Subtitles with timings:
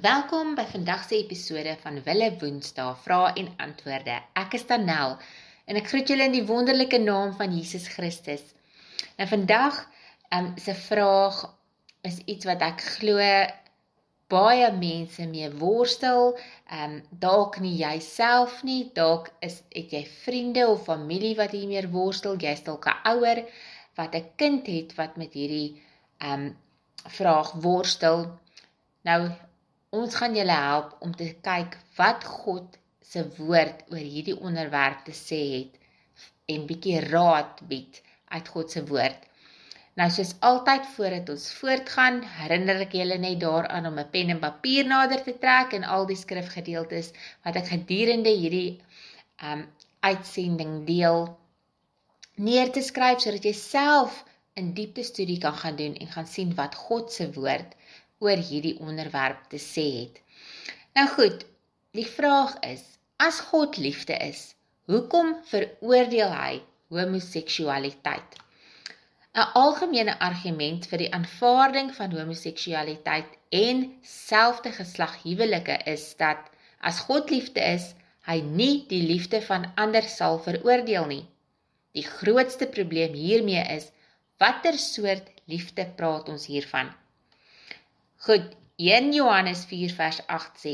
[0.00, 4.14] Welkom by vandag se episode van Wille Woensdae Vrae en Antwoorde.
[4.38, 5.18] Ek is Tanel
[5.68, 8.40] en ek groet julle in die wonderlike naam van Jesus Christus.
[9.18, 9.82] Nou vandag
[10.32, 11.42] um, se vraag
[12.08, 13.26] is iets wat ek glo
[14.32, 16.32] baie mense mee worstel.
[16.70, 21.84] Ehm um, dalk nie jouself nie, dalk is het jy vriende of familie wat hiermee
[21.92, 22.40] worstel.
[22.40, 23.44] Jy's dalk 'n ouer
[24.00, 25.76] wat 'n kind het wat met hierdie
[26.24, 26.50] ehm um,
[27.20, 28.30] vraag worstel.
[29.04, 29.20] Nou
[29.98, 32.76] Ons gaan julle help om te kyk wat God
[33.12, 35.72] se woord oor hierdie onderwerp te sê het
[36.54, 37.98] en bietjie raad bied
[38.36, 39.24] uit God se woord.
[39.98, 44.42] Nou soos altyd voordat ons voortgaan, herinner ek julle net daaraan om 'n pen en
[44.46, 47.10] papier nader te trek en al die skrifgedeeltes
[47.42, 48.78] wat ek gedurende hierdie
[49.50, 49.66] um
[50.12, 51.20] uitsending deel
[52.46, 54.22] neer te skryf sodat jy self
[54.54, 57.74] 'n diepte studie kan gaan doen en gaan sien wat God se woord
[58.24, 60.20] oor hierdie onderwerp te sê het.
[60.98, 61.44] Nou goed,
[61.96, 62.84] die vraag is:
[63.16, 64.54] as God liefde is,
[64.90, 66.60] hoekom veroordeel hy
[66.94, 68.38] homoseksualiteit?
[69.40, 73.82] 'n Algemene argument vir die aanvaarding van homoseksualiteit en
[74.12, 76.48] selfde geslag huwelike is dat
[76.90, 77.92] as God liefde is,
[78.26, 81.22] hy nie die liefde van ander sal veroordeel nie.
[81.94, 83.90] Die grootste probleem hiermee is
[84.42, 86.90] watter soort liefde praat ons hiervan?
[88.22, 90.72] Goed, 1 Johannes 4 vers 8 sê: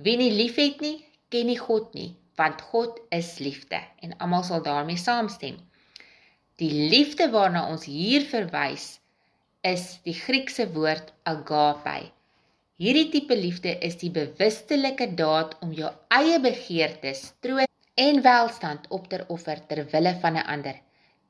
[0.00, 0.94] Wie nie liefhet nie,
[1.28, 5.58] ken nie God nie, want God is liefde en almal sal daarmee saamstem.
[6.56, 8.88] Die liefde waarna ons hier verwys
[9.74, 11.98] is die Griekse woord agape.
[12.80, 17.68] Hierdie tipe liefde is die bewustelike daad om jou eie begeertes, troos
[18.08, 20.80] en welstand op te offer ter wille van 'n ander.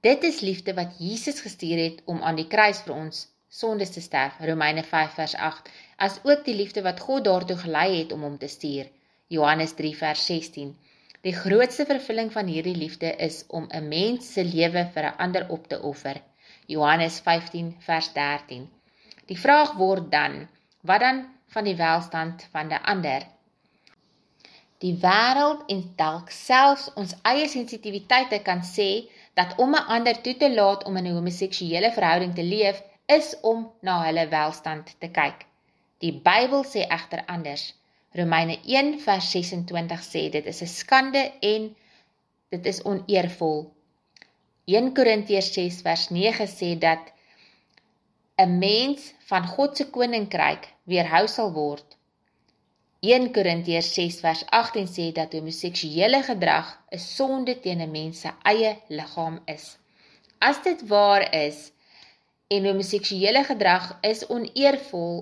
[0.00, 4.00] Dit is liefde wat Jesus gestuur het om aan die kruis vir ons sondes te
[4.00, 8.22] sterf, Romeine 5 vers 8, as ook die liefde wat God daartoe gelei het om
[8.22, 8.88] hom te stuur,
[9.28, 10.76] Johannes 3 vers 16.
[11.26, 15.46] Die grootste vervulling van hierdie liefde is om 'n mens se lewe vir 'n ander
[15.48, 16.22] op te offer,
[16.66, 18.68] Johannes 15 vers 13.
[19.26, 20.48] Die vraag word dan,
[20.80, 23.26] wat dan van die welstand van die ander?
[24.78, 30.36] Die wêreld en dalk selfs ons eie sensitiwiteite kan sê dat om 'n ander toe
[30.36, 35.08] te laat om in 'n homoseksuele verhouding te leef, is om na hulle welstand te
[35.18, 35.46] kyk.
[36.02, 37.70] Die Bybel sê egter anders.
[38.18, 41.76] Romeine 1 vers 26 sê dit is 'n skande en
[42.50, 43.70] dit is oneervol.
[44.66, 47.12] 1 Korintiërs 6 vers 9 sê dat
[48.44, 51.96] 'n mens van God se koninkryk weerhou sal word.
[53.00, 58.30] 1 Korintiërs 6 vers 18 sê dat homoseksuele gedrag 'n sonde teen 'n mens se
[58.42, 59.78] eie liggaam is.
[60.38, 61.72] As dit waar is,
[62.48, 65.14] en homoseksuele gedrag is oneervol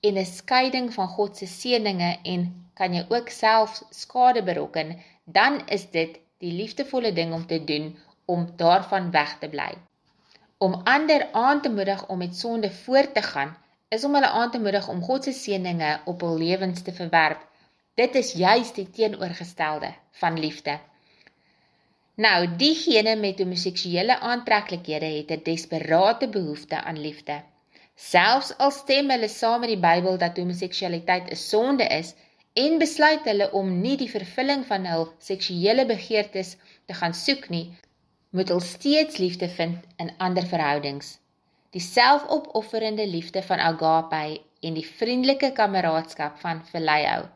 [0.00, 2.42] en 'n skeiding van God se seëninge en
[2.74, 7.96] kan jy ook self skade berokken, dan is dit die liefdevolle ding om te doen
[8.24, 9.72] om daarvan weg te bly.
[10.58, 13.56] Om ander aan te moedig om met sonde voort te gaan,
[13.88, 17.46] is om hulle aan te moedig om God se seëninge op hul lewens te verwerp.
[17.94, 20.78] Dit is juis die teenoorgestelde van liefde.
[22.24, 27.42] Nou, diegene met homoseksuele aantreklikhede het 'n desperate behoefte aan liefde.
[27.94, 32.14] Selfs al stem hulle saam met die Bybel dat homoseksualiteit 'n sonde is
[32.52, 36.56] en besluit hulle om nie die vervulling van hul seksuele begeertes
[36.86, 37.76] te gaan soek nie,
[38.30, 41.18] moet hulle steeds liefde vind in ander verhoudings.
[41.70, 47.28] Die selfopofferende liefde van agape en die vriendelike kameraadskap van phileo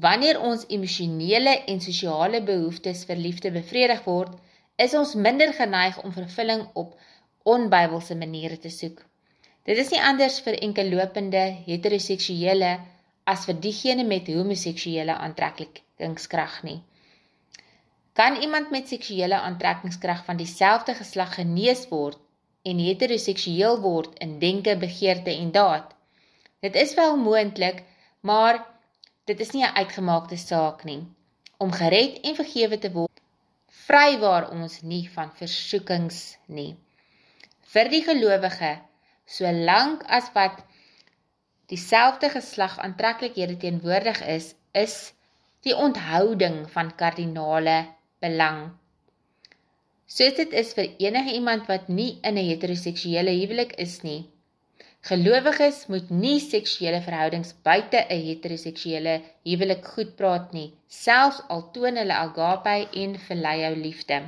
[0.00, 4.36] Wanneer ons emosionele en sosiale behoeftes vir liefde bevredig word,
[4.80, 6.94] is ons minder geneig om vervulling op
[7.54, 9.02] onbybelse maniere te soek.
[9.68, 12.70] Dit is nie anders vir enkellopende heteroseksuele
[13.28, 16.78] as vir diegene met homoseksuele aantrekkingskrag nie.
[18.16, 22.16] Kan iemand met seksuele aantrekkingskrag van dieselfde geslag genees word
[22.64, 25.92] en heteroseksueel word in denke, begeerte en daad?
[26.64, 27.84] Dit is wel moontlik,
[28.20, 28.64] maar
[29.28, 31.02] Dit is nie 'n uitgemaakte saak nie.
[31.58, 33.20] Om gered en vergewe te word,
[33.86, 36.76] vrywaar ons nie van versoekings nie.
[37.72, 38.78] Vir die gelowige,
[39.26, 40.64] solank as wat
[41.66, 45.12] dieselfde geslag aantreklikhede teenwoordig is, is
[45.66, 47.78] die onthouding van kardinale
[48.18, 48.70] belang.
[50.06, 54.30] Soos dit is vir enige iemand wat nie in 'n heteroseksuele huwelik is nie,
[55.08, 59.14] Gelowiges moet nie seksuele verhoudings buite 'n heteroseksuele
[59.48, 64.18] huwelik goed praat nie, selfs al toon hulle agape en phileo liefde.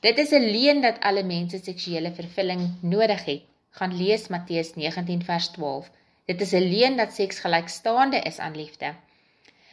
[0.00, 3.42] Dit is 'n leuen dat alle mense seksuele vervulling nodig het.
[3.78, 5.90] Gaan lees Matteus 19 vers 12.
[6.26, 8.94] Dit is 'n leuen dat seks gelykstaande is aan liefde.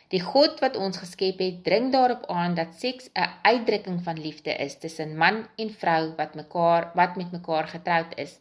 [0.08, 4.54] Die God wat ons geskep het, dring daarop aan dat seks 'n uitdrukking van liefde
[4.56, 8.40] is tussen man en vrou wat mekaar wat met mekaar getroud is.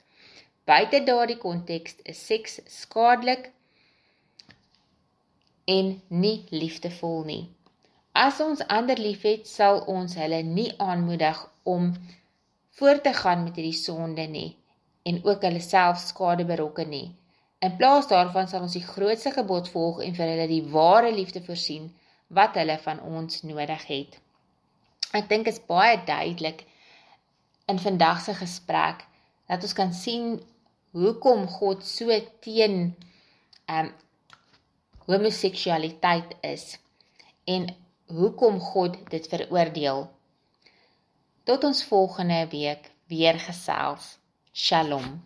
[0.67, 3.53] Buite daardie konteks is seks skadelik
[5.71, 7.45] en nie liefdevol nie.
[8.19, 11.93] As ons ander liefhet, sal ons hulle nie aanmoedig om
[12.81, 14.57] voort te gaan met hierdie sonde nie
[15.07, 17.15] en ook hulle self skade berokken nie.
[17.63, 21.45] In plaas daarvan sal ons die grootste gebod volg en vir hulle die ware liefde
[21.47, 21.93] voorsien
[22.41, 24.19] wat hulle van ons nodig het.
[25.15, 26.67] Ek dink is baie duidelik
[27.71, 29.07] in vandag se gesprek
[29.47, 30.41] dat ons kan sien
[30.91, 32.97] hoekom God so teen
[33.67, 33.93] um
[35.07, 36.79] homoseksualiteit is
[37.45, 37.69] en
[38.07, 40.07] hoekom God dit veroordeel.
[41.47, 44.17] Tot ons volgende week weer gesels.
[44.53, 45.23] Shalom.